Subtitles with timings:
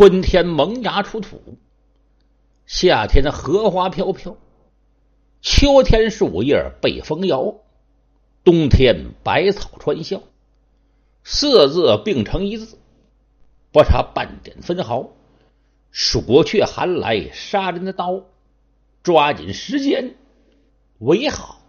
[0.00, 1.58] 春天萌芽出土，
[2.64, 4.34] 夏天的荷花飘飘，
[5.42, 7.56] 秋天树叶被风摇，
[8.42, 10.22] 冬天百草穿笑，
[11.22, 12.78] 四字并成一字，
[13.72, 15.10] 不差半点分毫。
[15.90, 18.22] 暑却寒来杀人的刀，
[19.02, 20.14] 抓紧时间
[20.98, 21.60] 为好。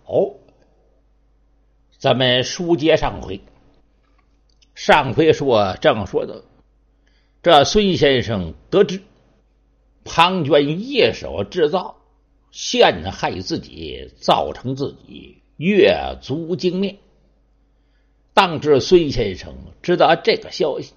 [1.97, 3.41] 咱们书接上回，
[4.73, 6.45] 上回说正说的，
[7.43, 9.01] 这孙先生得知
[10.05, 11.95] 庞涓一手制造，
[12.51, 16.99] 陷害自己，造成自己月足精灭。
[18.35, 20.93] 当知孙先生知道这个消息，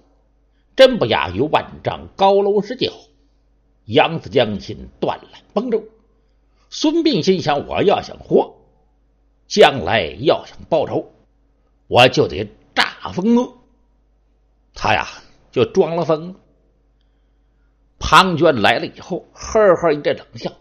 [0.75, 2.93] 真不亚于万丈高楼之角，
[3.85, 5.83] 扬子将心，断了崩舟。
[6.69, 8.55] 孙膑心想：我要想活。
[9.47, 11.11] 将来要想报仇，
[11.87, 13.51] 我就得诈疯。
[14.73, 15.07] 他呀，
[15.51, 16.35] 就装了疯。
[18.07, 20.51] 庞涓来了以后，呵呵一阵冷笑。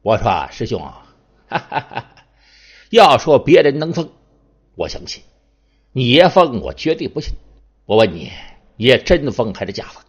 [0.00, 1.04] 我说：“师兄啊，
[1.46, 2.06] 哈哈哈
[2.88, 4.08] 要说别人能疯，
[4.74, 5.20] 我相信；
[5.92, 7.34] 你爷疯，我绝对不信。
[7.84, 8.32] 我问你，
[8.78, 10.02] 爷真疯还是假疯？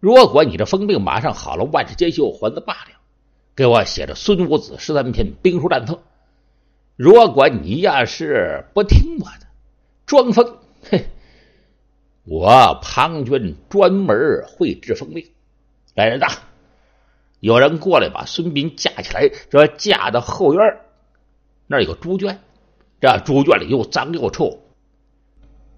[0.00, 2.90] 如果你这疯病马上好了，万事皆休，还则罢了。
[3.54, 5.94] 给我写着《孙武子十三篇兵书战策》。”
[6.96, 9.46] 如果你要是不听我的，
[10.04, 10.58] 装疯，
[10.90, 11.06] 嘿，
[12.24, 15.30] 我庞涓专门会治疯病。
[15.94, 16.26] 来人呐，
[17.40, 20.80] 有人过来把孙膑架起来，这架到后院
[21.66, 22.40] 那有个猪圈，
[23.00, 24.58] 这猪圈里又脏又臭，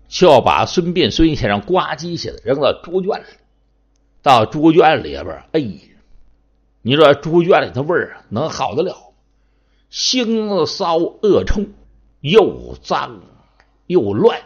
[0.09, 3.25] 就把孙膑孙先生呱唧些的扔到猪圈里。
[4.23, 5.61] 到猪圈里边，哎，
[6.83, 9.13] 你说猪圈里的味儿能好得了？
[9.91, 11.63] 腥骚恶臭，
[12.21, 13.21] 又脏
[13.87, 14.41] 又乱，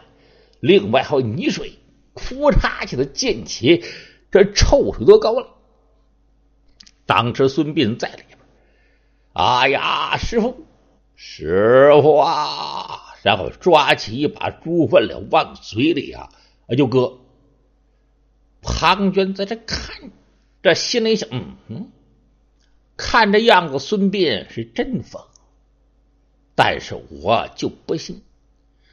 [0.60, 1.78] 另外还有泥水，
[2.12, 3.82] 哭嚓起来溅起，
[4.30, 5.46] 这臭水多高了。
[7.10, 8.38] 当时孙膑在里边，
[9.32, 10.64] 哎呀，师傅，
[11.16, 13.16] 师傅啊！
[13.24, 16.28] 然后抓起一把猪粪了，往嘴里啊
[16.78, 17.18] 就搁。
[18.62, 20.12] 庞涓在这看，
[20.62, 21.90] 这心里想：嗯嗯，
[22.96, 25.20] 看这样子，孙膑是真疯。
[26.54, 28.22] 但是我就不信，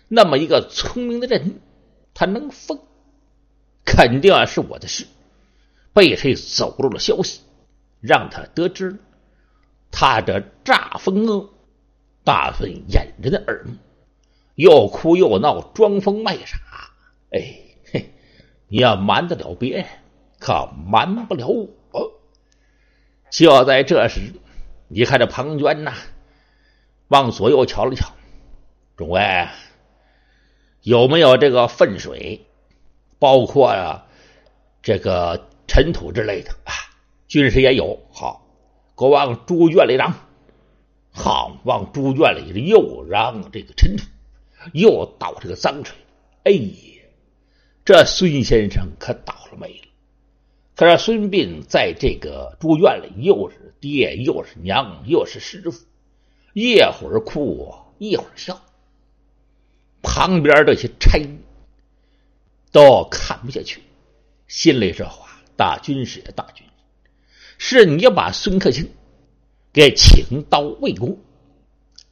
[0.08, 1.62] 那么一个聪明的人，
[2.16, 2.80] 他能疯？
[3.86, 5.06] 肯定啊是我的事，
[5.94, 7.41] 被谁走漏了消息，
[8.02, 8.97] 让他得知。
[9.91, 11.50] 他这诈疯，
[12.24, 13.74] 打算掩人的耳目，
[14.56, 16.58] 又哭又闹，装疯卖傻。
[17.31, 17.56] 哎
[17.91, 18.13] 嘿，
[18.68, 19.85] 你要瞒得了别人，
[20.40, 21.69] 可瞒不了我。
[23.31, 24.34] 就在这时，
[24.88, 25.94] 你看这庞涓呐。
[27.08, 28.12] 往左右瞧了瞧，
[28.97, 29.47] 众位
[30.81, 32.46] 有没有这个粪水？
[33.18, 34.06] 包括呀，
[34.81, 36.52] 这个尘土之类的？
[37.28, 38.00] 军师也有。
[38.12, 38.48] 好，
[38.98, 40.14] 给我往猪圈里嚷。
[41.12, 44.04] 好，往猪圈里又嚷这个尘土，
[44.74, 45.96] 又倒这个脏水。
[46.44, 47.04] 哎呀，
[47.84, 49.88] 这孙先生可倒了霉了。
[50.76, 55.86] 可是孙膑在这个猪圈里，又是爹，又是娘，又是师傅。
[56.54, 58.62] 一会儿哭，一会儿笑。
[60.04, 61.40] 旁边这些差役
[62.72, 63.82] 都看不下去，
[64.48, 66.66] 心里这话：大军师的大军，
[67.57, 68.90] 是你把孙克清
[69.73, 71.18] 给请到魏国。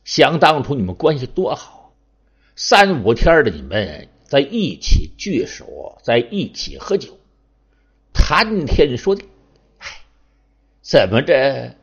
[0.03, 1.93] 想当初你们关系多好，
[2.55, 7.17] 三五天的你们在一起聚首，在一起喝酒，
[8.13, 9.25] 谈天说地。
[9.79, 9.87] 唉，
[10.81, 11.75] 怎么着，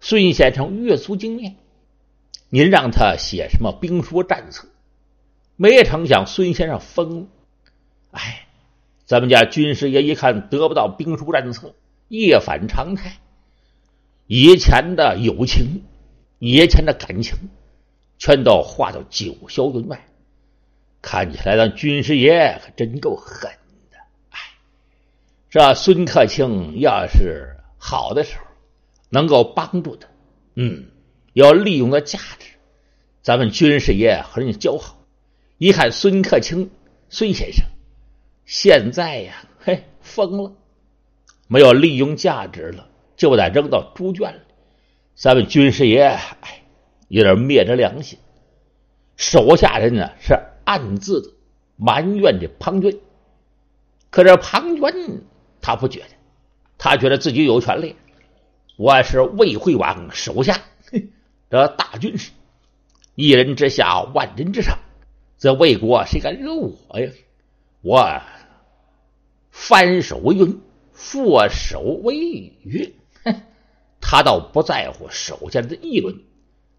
[0.00, 1.56] 孙先生月足经面？
[2.50, 4.68] 您让他写什么兵书战策？
[5.56, 7.26] 没成想孙先生疯了。
[8.10, 8.46] 哎，
[9.06, 11.74] 咱们家军师爷一看得不到兵书战策，
[12.08, 13.18] 一反常态。
[14.26, 15.84] 以前的友情，
[16.38, 17.36] 以前的感情，
[18.18, 20.06] 全都化到九霄云外。
[21.00, 23.50] 看起来咱军师爷可真够狠
[23.90, 23.98] 的。
[24.30, 24.38] 哎，
[25.48, 28.44] 这孙克清要是好的时候，
[29.10, 30.08] 能够帮助他，
[30.54, 30.90] 嗯。
[31.32, 32.46] 要利用的价值，
[33.20, 35.04] 咱们军师爷和人家交好。
[35.58, 36.70] 一看孙克清，
[37.10, 37.66] 孙先生
[38.46, 40.56] 现在呀，嘿，疯了，
[41.46, 44.40] 没有利用价值了，就得扔到猪圈里。
[45.14, 46.62] 咱们军师爷哎，
[47.08, 48.18] 有点灭着良心，
[49.16, 51.30] 手下人呢是暗自的
[51.76, 52.98] 埋怨这庞涓。
[54.10, 55.20] 可这庞涓
[55.60, 56.06] 他不觉得，
[56.78, 57.96] 他觉得自己有权利，
[58.76, 60.60] 我是魏惠王手下。
[61.48, 62.32] 这大军师，
[63.14, 64.78] 一人之下，万人之上，
[65.38, 67.10] 这魏国谁敢惹我呀？
[67.82, 68.20] 我
[69.50, 70.60] 翻手为云，
[70.96, 73.42] 复手为语，哼，
[74.00, 76.20] 他倒不在乎手下的议论。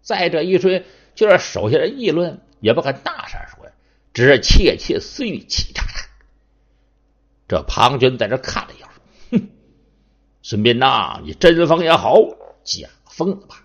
[0.02, 0.82] 再这一说，
[1.14, 3.70] 就是手下的议论，也不敢大声说，
[4.12, 6.08] 只是窃窃私语，气叉叉。
[7.46, 8.88] 这庞涓在这看了一眼，
[9.30, 9.48] 哼，
[10.42, 12.20] 孙膑呐，你真疯也好，
[12.64, 13.64] 假疯也罢，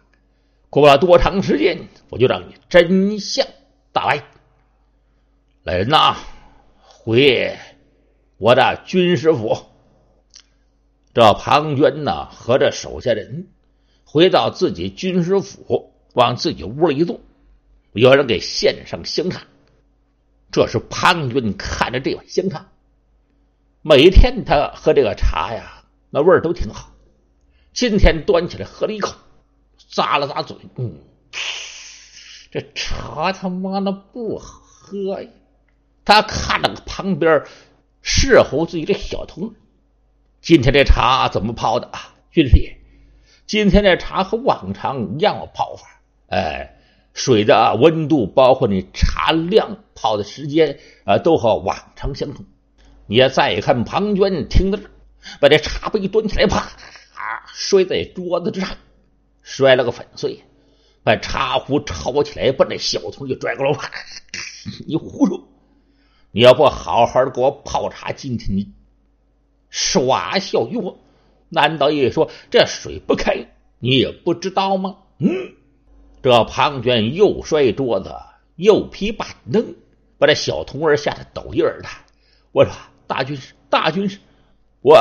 [0.70, 3.48] 过不了多长时间，我就让你真相
[3.92, 4.24] 大白。
[5.64, 6.16] 来人呐，
[6.80, 7.58] 回
[8.38, 9.73] 我的军师府。
[11.14, 13.48] 这庞涓呢，和这手下人
[14.06, 17.20] 回到自己军师府，往自己屋里一坐，
[17.92, 19.44] 有人给献上香茶。
[20.52, 22.68] 这时庞涓看着这碗香茶。
[23.82, 26.92] 每天他喝这个茶呀，那味儿都挺好。
[27.74, 29.16] 今天端起来喝了一口，
[29.92, 30.98] 咂了咂嘴，嗯，
[32.52, 35.30] 这茶他妈的不好喝呀！
[36.06, 37.44] 他看了旁边
[38.02, 39.54] 侍候自己的小童，
[40.44, 42.14] 今天这茶怎么泡的啊？
[42.30, 42.76] 军师爷，
[43.46, 46.82] 今天这茶和往常一样泡法，哎，
[47.14, 52.46] 水的温度，包括你茶量泡的时间啊，都和往常相同。
[53.08, 54.90] 你再看庞涓，听到这，
[55.40, 56.74] 把这茶杯端起来，啪，
[57.54, 58.76] 摔在桌子之上，
[59.44, 60.44] 摔了个粉碎。
[61.04, 63.90] 把茶壶抄起来，把那小童就拽过来，啪！
[64.86, 65.48] 你胡说！
[66.32, 68.74] 你要不好好的给我泡茶，今天你
[69.74, 71.00] 耍笑于我？
[71.50, 73.48] 难道也说这水不开，
[73.80, 75.00] 你也不知道吗？
[75.18, 75.28] 嗯，
[76.22, 78.14] 这庞涓又摔桌子，
[78.56, 79.76] 又劈板凳，
[80.20, 81.90] 把这小童儿吓得抖音儿的。
[82.52, 82.72] 我说。
[83.06, 84.18] 大军师，大军师，
[84.82, 84.98] 我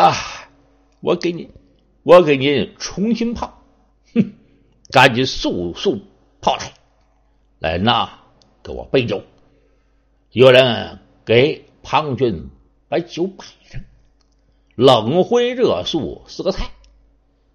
[1.00, 1.48] 我给你，
[2.02, 3.62] 我给您重新泡，
[4.12, 4.34] 哼，
[4.90, 6.00] 赶紧速速
[6.40, 6.74] 泡来，
[7.60, 8.10] 来呐，
[8.62, 9.22] 给我备酒。
[10.32, 12.48] 有人给庞涓
[12.88, 13.80] 把酒摆上，
[14.82, 16.72] 冷荤热素四个菜，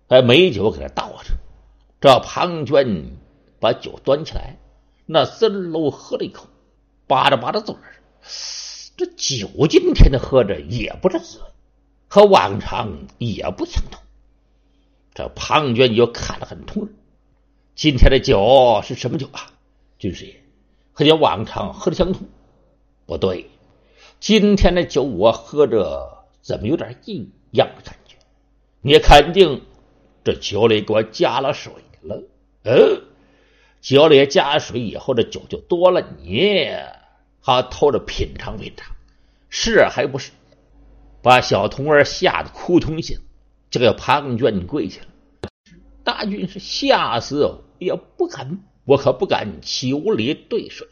[0.07, 1.35] 还美酒给他倒上。
[1.99, 3.03] 这庞涓
[3.59, 4.55] 把酒端起来，
[5.05, 6.47] 那滋喽喝了一口，
[7.05, 7.99] 吧嗒吧嗒嘴儿。
[8.95, 11.43] 这酒今天的喝着也不是滋味，
[12.07, 13.99] 和往常也不相同。
[15.13, 16.87] 这庞涓就看得很通，
[17.75, 19.51] 今天的酒是什么酒啊？
[19.99, 20.41] 军师爷，
[20.93, 22.29] 和你往常喝的相同？
[23.05, 23.49] 不对，
[24.21, 26.16] 今天的酒我喝着
[26.47, 28.15] 怎么有点异样的感觉？
[28.79, 29.63] 你肯定
[30.23, 32.23] 这酒里给我加了水了？
[32.63, 33.01] 嗯，
[33.81, 36.01] 酒里加水以后，这酒就多了。
[36.21, 36.69] 你。
[37.41, 38.95] 他偷着品尝品尝，
[39.49, 40.31] 是还不是？
[41.21, 43.17] 把小童儿吓得哭通心，
[43.69, 45.07] 这个庞涓跪下了。
[46.05, 50.87] 大军是吓死也不敢，我可不敢酒里兑水。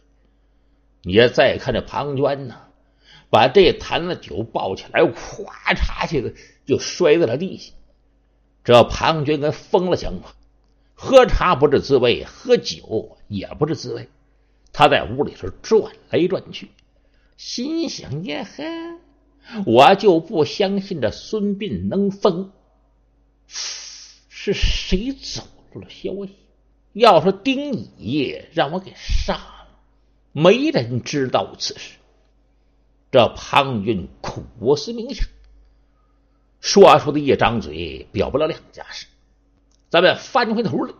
[1.02, 2.56] 你再看这庞涓呢，
[3.30, 5.46] 把这坛子酒抱起来，咵
[5.76, 6.34] 嚓起来
[6.66, 7.74] 就摔在了地下。
[8.64, 10.34] 这庞涓跟疯了想法，
[10.94, 14.10] 喝茶不是滋味，喝酒也不是滋味。
[14.74, 16.70] 他在屋里是转来转去，
[17.38, 22.52] 心想：呀呵，我就不相信这孙膑能疯。
[23.48, 25.44] 是谁走
[25.74, 26.36] 漏了消息？
[26.94, 29.68] 要说丁乙让我给杀了，
[30.32, 31.98] 没人知道此事。
[33.16, 35.26] 这庞涓苦思冥想，
[36.60, 39.08] 说出的一张嘴表不了两家事。
[39.90, 40.94] 咱们翻回头来，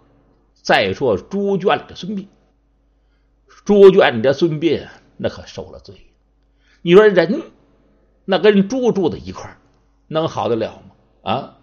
[0.54, 2.28] 再说猪圈里的孙膑。
[3.66, 4.88] 猪圈里的孙膑
[5.18, 6.06] 那可受了罪。
[6.84, 7.42] 你说人
[8.24, 9.58] 那跟猪住在一块
[10.08, 10.96] 能好得了吗？
[11.22, 11.58] 啊！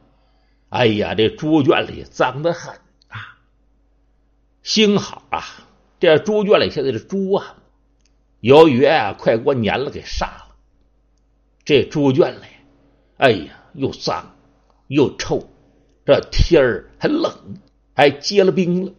[0.69, 2.75] 哎呀，这猪圈里脏得很
[3.09, 3.39] 啊！
[4.63, 5.43] 幸好啊，
[5.99, 7.57] 这猪圈里现在的猪啊，
[8.41, 10.42] 由于啊快过年了，给杀了。
[11.65, 12.45] 这猪圈里，
[13.19, 14.37] 哎呀，又脏
[14.89, 15.49] 又臭，
[16.05, 17.57] 这天儿还冷，
[17.95, 18.93] 还结了冰了。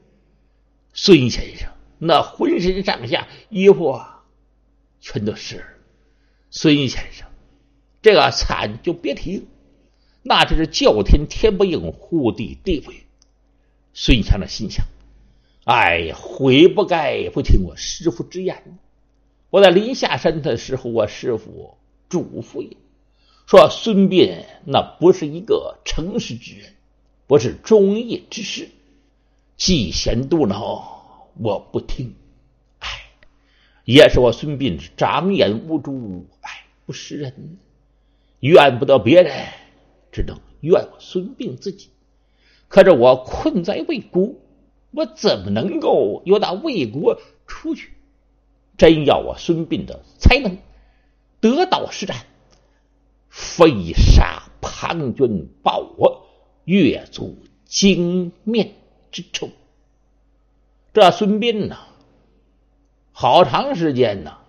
[0.93, 1.69] 孙先生。
[2.05, 4.25] 那浑身上下衣服啊，
[4.99, 5.65] 全都湿了。
[6.49, 7.25] 孙先生，
[8.01, 9.43] 这个惨就别提了，
[10.21, 13.05] 那真是叫天天不应，呼地地不语。
[13.93, 14.85] 孙强的心想：
[15.63, 18.77] 哎呀，悔不该不听我师傅之言。
[19.49, 21.77] 我在临下山的时候，我师傅
[22.13, 22.77] 嘱咐也
[23.47, 26.73] 说，孙膑那不是一个诚实之人，
[27.25, 28.69] 不是忠义之士，
[29.57, 30.59] 嫉贤妒能。
[31.41, 32.13] 我不听，
[32.77, 32.87] 哎，
[33.85, 37.57] 也是我孙膑长眼无珠，哎，不识人，
[38.39, 39.47] 怨不得别人，
[40.11, 41.89] 只能怨我孙膑自己。
[42.67, 44.35] 可是我困在魏国，
[44.91, 47.89] 我怎么能够由那魏国出去？
[48.77, 50.59] 真要我孙膑的才能
[51.43, 52.25] 得道施展，
[53.29, 54.73] 飞沙爬。
[54.83, 56.27] 庞涓报我
[56.65, 58.73] 越族精面
[59.11, 59.49] 之仇。
[60.91, 61.77] 这孙膑呢，
[63.13, 64.39] 好长时间呢，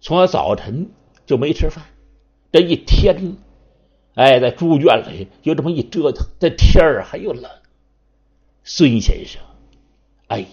[0.00, 0.90] 从早晨
[1.26, 1.84] 就没吃饭，
[2.52, 3.36] 这一天，
[4.14, 7.50] 哎，在猪圈里就这么一折腾，这天儿还又冷。
[8.62, 9.42] 孙先生，
[10.28, 10.46] 哎呀，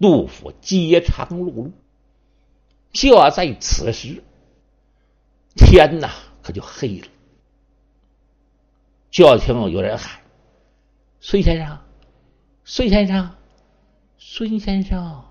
[0.00, 1.70] 杜甫饥肠辘辘。
[2.90, 4.24] 就在此时，
[5.56, 6.10] 天呐，
[6.42, 7.06] 可就黑了。
[9.10, 10.20] 就要听有人喊
[11.20, 11.78] ：“孙先生，
[12.64, 13.30] 孙先生，
[14.18, 15.24] 孙先生！”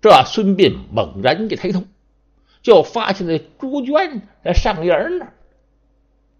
[0.00, 1.82] 这孙膑猛然一抬头，
[2.62, 5.32] 就发现那朱娟在上沿那儿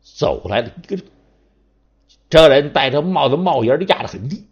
[0.01, 1.05] 走来了一个人。
[2.31, 4.47] 这人戴着帽子，帽檐压得很低，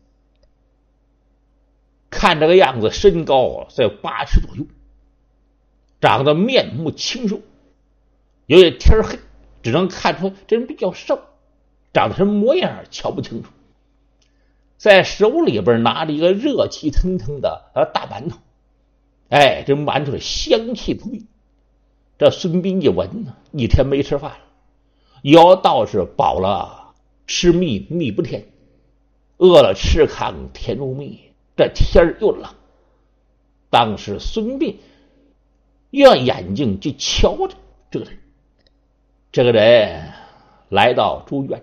[2.11, 4.67] 看这个样子，身高在八尺左右。
[6.01, 7.41] 长得面目清瘦，
[8.47, 9.19] 由于天黑，
[9.63, 11.21] 只能看出这人比较瘦，
[11.93, 13.51] 长得什么模样瞧不清楚。
[14.77, 18.39] 在手里边拿着一个热气腾腾的呃大馒头，
[19.29, 21.27] 哎，这馒头香气扑鼻。
[22.19, 24.39] 这孙膑一闻呢，一天没吃饭了，
[25.23, 26.95] 有道是饱了
[27.27, 28.47] 吃蜜蜜不甜，
[29.39, 31.21] 饿了吃糠甜如蜜。
[31.57, 32.55] 这天又冷，
[33.71, 34.77] 当时孙膑。
[35.91, 37.55] 用眼睛去瞧着
[37.91, 38.19] 这个人，
[39.37, 40.15] 这个人
[40.71, 41.63] 来到猪院，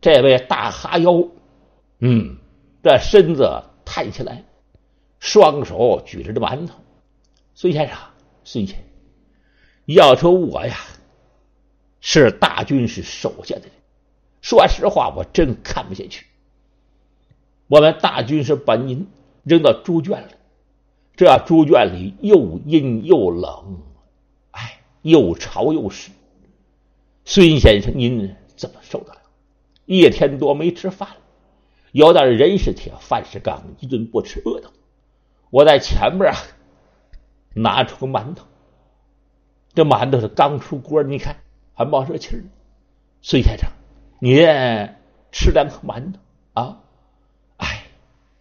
[0.00, 1.28] 这位大哈腰，
[1.98, 2.38] 嗯，
[2.82, 4.44] 这身子抬起来，
[5.20, 6.76] 双手举着这馒头。
[7.54, 7.98] 孙先生，
[8.44, 8.86] 孙先生，
[9.84, 10.74] 要说我呀，
[12.00, 13.70] 是大军师手下的人，
[14.40, 16.24] 说实话，我真看不下去。
[17.66, 19.06] 我们大军师把您
[19.42, 20.32] 扔到猪圈里。
[21.14, 23.82] 这猪圈里又阴又冷，
[24.52, 26.10] 哎，又潮又湿。
[27.24, 29.20] 孙先生，您怎么受得了？
[29.86, 31.16] 一天多没吃饭了，
[31.92, 34.70] 有点人是铁，饭是钢，一顿不吃饿的。
[35.50, 36.36] 我在前面啊，
[37.54, 38.46] 拿出个馒头，
[39.74, 41.36] 这馒头是刚出锅，你看
[41.74, 42.44] 还冒热气呢。
[43.22, 43.70] 孙先生，
[44.20, 44.38] 您
[45.32, 46.18] 吃两口馒头
[46.52, 46.82] 啊？
[47.56, 47.86] 哎，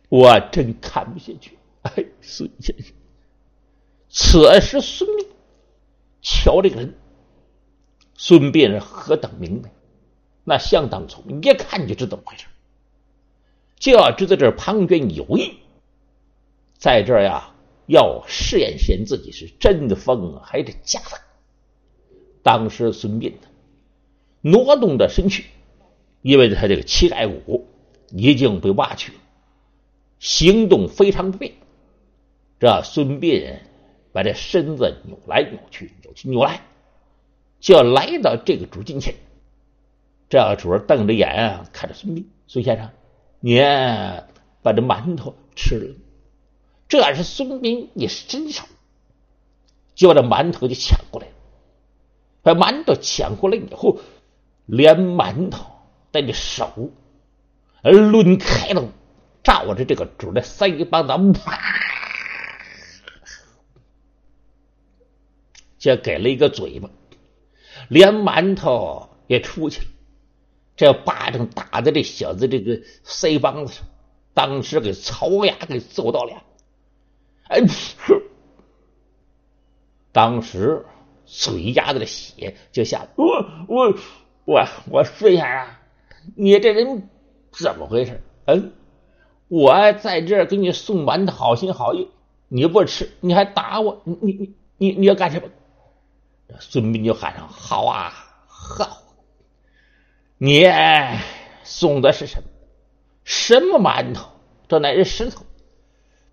[0.10, 1.58] 我真看不下去。
[1.84, 2.94] 哎，孙先生，
[4.10, 5.26] 此时孙膑
[6.22, 6.96] 瞧这个人，
[8.26, 9.70] 孙膑是何等明白，
[10.46, 12.46] 那相当聪明，一看就知道怎么回事。
[13.76, 15.58] 就要知道这庞涓有意，
[16.78, 17.54] 在这呀，
[17.86, 21.20] 要试验试验自己是真的疯还是假疯。
[22.42, 23.48] 当时孙膑呢，
[24.40, 25.44] 挪动着身躯，
[26.22, 27.68] 因为他这个膝盖骨
[28.10, 29.18] 已经被挖去了，
[30.20, 31.56] 行动非常不便。
[32.58, 33.60] 这孙膑
[34.14, 36.62] 把这身子扭来扭去，扭去扭来，
[37.64, 39.16] 就要来到这个主近前。
[40.28, 42.90] 这主瞪着眼看着孙膑，孙先生，
[43.40, 43.58] 你
[44.62, 45.96] 把这馒头吃了。
[46.90, 48.66] 这是孙膑一伸手，
[49.96, 51.34] 就把这馒头就抢过来了。
[52.42, 53.98] 把馒头抢过来以后，
[54.66, 55.66] 连馒头
[56.12, 56.92] 带着手
[57.82, 58.92] 抡开了，
[59.42, 61.80] 照着这个主的腮帮子啪。
[65.78, 66.90] 就给了一个嘴巴，
[67.90, 69.88] 连馒头也出去了。
[70.76, 73.86] 这巴掌打在这小子这个腮帮子上，
[74.34, 76.44] 当时给槽牙给揍到了。
[77.48, 77.62] 哎，
[80.12, 80.86] 当时
[81.26, 83.10] 嘴丫子的血就下来。
[83.16, 83.96] 我我
[84.46, 85.68] 我我孙先生，
[86.36, 87.10] 你这人
[87.52, 88.22] 怎么回事？
[88.46, 88.74] 嗯，
[89.48, 92.10] 我在这给你送馒头，好心好意，
[92.48, 95.48] 你不吃，你还打我，你你你你要干什么？
[96.60, 98.14] 孙膑就喊上：“好啊，
[98.48, 99.02] 好！
[100.38, 100.66] 你
[101.64, 102.50] 送的是什么？
[103.24, 104.30] 什么馒头？
[104.68, 105.46] 这乃是石头！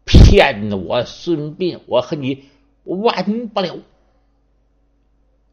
[0.04, 2.48] 骗我孙膑，我和你
[2.84, 3.78] 完不了。”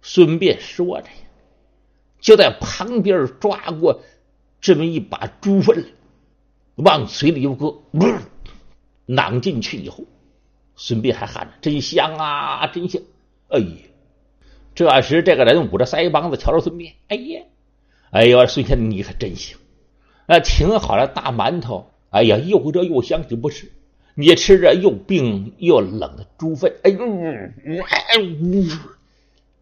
[0.01, 1.17] 孙膑说着呀，
[2.19, 4.01] 就在旁边抓过
[4.59, 5.93] 这么一把猪粪，
[6.75, 7.81] 往嘴里一搁，
[9.05, 10.03] 囊进去以后，
[10.75, 13.01] 孙膑还喊着：“真香啊，真香！”
[13.49, 13.67] 哎呀！
[14.77, 17.41] 这时，这个人捂着腮帮子，瞧着孙膑，哎呀，
[18.11, 19.57] 哎呦，孙先生你可真行，
[20.27, 23.71] 那挺好的大馒头，哎呀，又热又香，你不吃，
[24.13, 26.99] 你吃这又冰又冷的猪粪，哎呦，
[27.81, 28.77] 哎呦，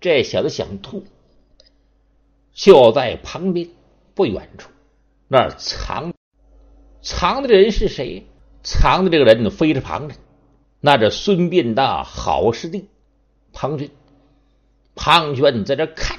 [0.01, 1.05] 这小子想吐，
[2.51, 3.69] 就在旁边
[4.15, 4.69] 不远处，
[5.29, 6.13] 那儿藏
[7.01, 8.25] 藏的人是谁？
[8.63, 10.17] 藏的这个人非是旁人，
[10.81, 12.89] 那这孙膑的好师弟
[13.53, 13.91] 庞涓。
[14.95, 16.17] 庞涓在这看，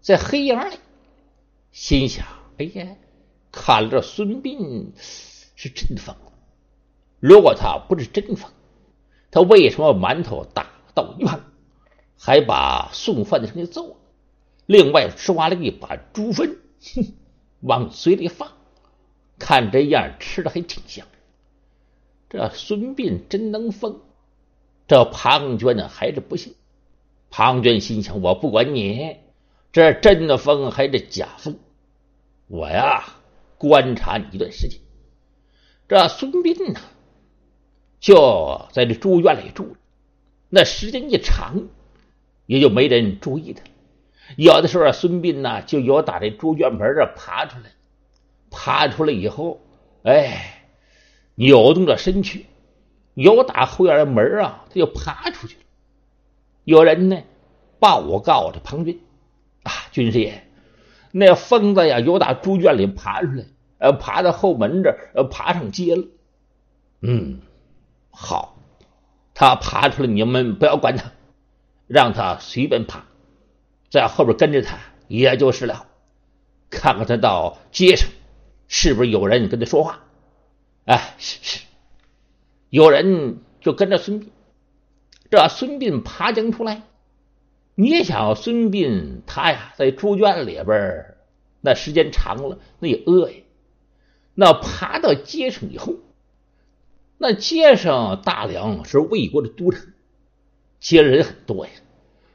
[0.00, 0.76] 在黑影里
[1.70, 2.26] 心想：
[2.58, 2.96] 哎呀，
[3.50, 4.88] 看来这孙膑
[5.54, 6.14] 是真疯。
[7.20, 8.50] 如果他不是真疯，
[9.30, 11.40] 他为什么馒头打到一旁，
[12.18, 13.96] 还把送饭的人给揍了？
[14.66, 17.14] 另外抓了一把猪粪，哼，
[17.60, 18.52] 往嘴里放，
[19.38, 21.06] 看这样吃的还挺香。
[22.28, 24.00] 这孙膑真能疯，
[24.88, 26.54] 这庞涓呢还是不信。
[27.32, 29.16] 庞涓心想：我不管你
[29.72, 31.56] 这真的疯还是假疯，
[32.46, 33.04] 我呀
[33.56, 34.78] 观察你一段时间。
[35.88, 36.78] 这孙膑呢？
[38.00, 39.76] 就在这猪圈里住，
[40.50, 41.68] 那时间一长，
[42.44, 43.62] 也就没人注意他。
[44.36, 47.70] 有的时候，孙膑呢就有打这猪圈门这爬出来，
[48.50, 49.58] 爬出来以后，
[50.02, 50.66] 哎，
[51.36, 52.44] 扭动着身躯，
[53.14, 55.56] 有打后院的门啊，他就爬出去。
[56.64, 57.22] 有人呢
[57.78, 59.00] 报告这庞军
[59.62, 60.44] 啊，军师爷，
[61.10, 63.44] 那疯子呀，有打猪圈里爬出来，
[63.78, 66.04] 呃，爬到后门这呃，爬上街了。
[67.00, 67.40] 嗯。
[68.14, 68.58] 好，
[69.32, 71.12] 他爬出来，你们不要管他，
[71.86, 73.06] 让他随便爬，
[73.90, 74.78] 在后边跟着他
[75.08, 75.86] 也就是了。
[76.68, 78.08] 看看他到街上
[78.68, 80.00] 是不是有人跟他说话。
[80.84, 81.64] 哎，是是，
[82.68, 84.26] 有人就跟着孙膑。
[85.32, 86.82] 这孙膑爬将出来，
[87.74, 91.14] 你也想孙膑他呀，在猪圈里边
[91.62, 93.36] 那时间长了，那也饿呀。
[94.34, 95.94] 那爬到街上以后。
[97.16, 99.94] 那街上大梁是魏国的都城，
[100.78, 101.72] 街人很多呀，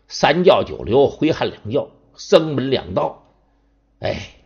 [0.08, 3.32] 三教九流，回汉两教，僧门两道，
[4.00, 4.39] 哎，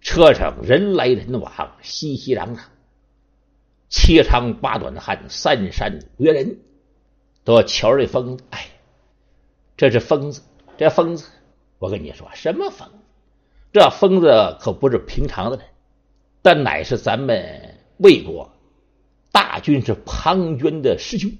[0.00, 2.60] 车上人来人往，熙熙攘攘，
[3.90, 6.58] 七长八短的汉，三山五岳人，
[7.44, 8.66] 都瞧这疯子，哎，
[9.76, 10.42] 这是疯子，
[10.76, 11.28] 这疯子，
[11.78, 12.94] 我跟你说，什么疯子？
[13.72, 15.66] 这疯子可不是平常的人，
[16.42, 18.50] 但乃是咱们魏国。
[19.32, 21.32] 大军是庞涓的师兄，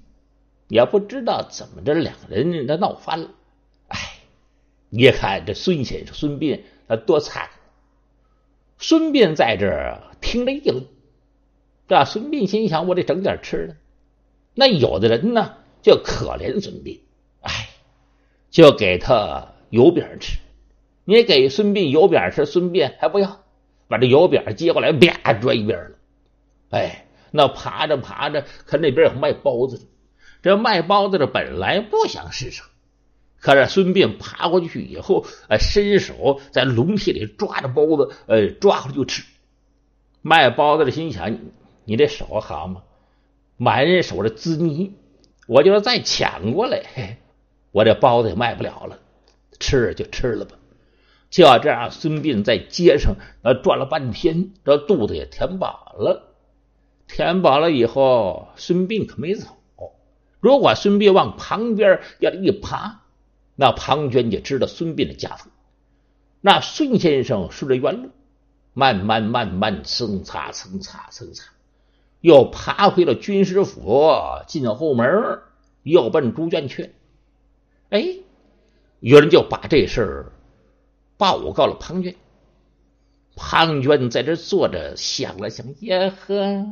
[0.69, 3.29] 也不知道怎么着，两个人那闹翻了。
[3.89, 3.99] 哎，
[4.89, 7.51] 你看这孙先生孙膑他多惨！
[8.79, 10.87] 孙膑在这儿听了议论，
[11.87, 13.77] 这孙膑心想：我得整点吃的。
[14.55, 17.01] 那有的人呢，就可怜孙膑，
[17.41, 17.69] 哎，
[18.51, 20.39] 就给他油饼吃。
[21.05, 23.41] 你给孙膑油饼吃，孙膑还不要，
[23.89, 25.91] 把这油饼接过来，啪拽一边了。
[26.71, 27.07] 哎。
[27.35, 29.85] 那爬着爬着，看那边有卖包子的。
[30.43, 32.65] 这卖包子的本来不想施舍，
[33.41, 39.25] 可是孙膑爬过去以后，呃，伸手在笼屉里抓着包子，呃，抓回来就吃。
[40.21, 41.39] 卖包子的心想：
[41.87, 42.83] 你这手好吗？
[43.57, 44.93] 满人手的滋泥，
[45.47, 47.19] 我就是再抢过来，
[47.71, 48.99] 我这包子也卖不了了。
[49.61, 50.57] 吃就吃了吧。
[51.31, 56.35] 就这样，孙膑在街上呃转了半天，这肚子也填饱了。
[57.07, 59.49] 填饱了以后，孙膑可没走。
[60.41, 63.03] 如果孙膑往旁边要一爬，
[63.55, 65.53] 那庞涓就知道孙膑的家风。
[66.41, 68.11] 那孙先生顺着原路，
[68.75, 71.53] 慢慢慢慢蹭擦蹭擦蹭擦，
[72.23, 74.11] 又爬回了军师府，
[74.47, 75.43] 进后门，
[75.83, 76.95] 又奔猪圈去。
[77.91, 78.17] 哎，
[79.01, 80.33] 有人就把这事儿
[81.19, 82.15] 报告了庞涓。
[83.37, 86.65] 庞涓在这坐着，想了想，耶呵。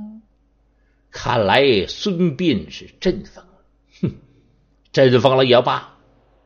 [1.11, 3.65] 看来孙膑是真疯了，
[4.01, 4.15] 哼，
[4.93, 5.97] 真疯了也罢，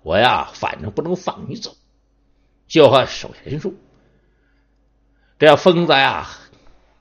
[0.02, 1.76] 我呀，反正不能放你走，
[2.66, 3.72] 就和手下人说
[5.38, 6.26] ：“这疯子呀，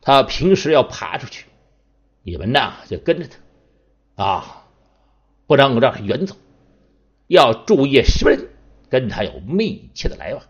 [0.01, 1.45] 他平时要爬出去，
[2.23, 3.27] 你们呐就跟着
[4.15, 4.67] 他，啊，
[5.45, 6.35] 不能让他远走，
[7.27, 8.49] 要注意识人，
[8.89, 10.43] 跟他有密切的来往。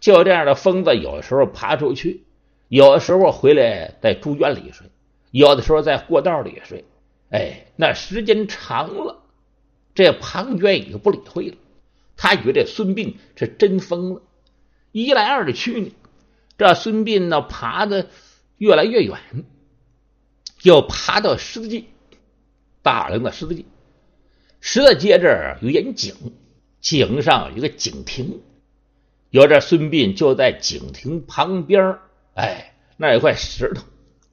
[0.00, 2.24] 就这样的疯子，有时候爬出去，
[2.68, 4.86] 有的时候回来在猪圈里睡。”
[5.30, 6.84] 有的时候在过道里睡，
[7.30, 9.22] 哎，那时间长了，
[9.94, 11.56] 这庞涓已经不理会了。
[12.16, 14.22] 他觉得孙膑是真疯了。
[14.90, 15.90] 一来二去呢，
[16.58, 18.08] 这孙膑呢爬的
[18.58, 19.16] 越来越远，
[20.62, 21.84] 又爬到十字街，
[22.82, 23.64] 大梁的十字街。
[24.60, 26.14] 十字街这儿有眼井，
[26.80, 28.40] 井上有个井亭，
[29.30, 31.98] 有这孙膑就在井亭旁边
[32.34, 33.84] 哎，那有块石头。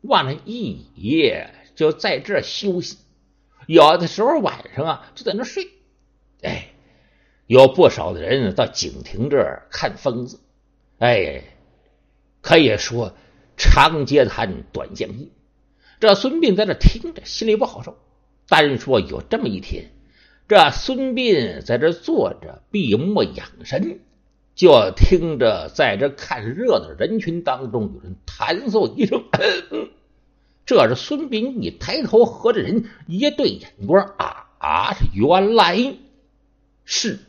[0.01, 1.33] 往那一倚，
[1.75, 2.97] 就在这休息。
[3.65, 5.67] 有的时候晚上啊，就在那睡。
[6.41, 6.69] 哎，
[7.47, 10.39] 有不少的人到景亭这儿看疯子。
[10.99, 11.43] 哎，
[12.41, 13.13] 可以说
[13.57, 15.31] 长街谈，短讲义。
[15.99, 17.97] 这孙膑在这听着，心里不好受。
[18.47, 19.91] 单说有这么一天，
[20.47, 23.99] 这孙膑在这坐着闭目养神，
[24.55, 29.23] 就听着在这看热闹人群当中有人弹嗽一声。
[30.65, 34.97] 这是孙膑一抬头和这人一对眼光啊啊！
[35.13, 35.95] 原来
[36.83, 37.19] 是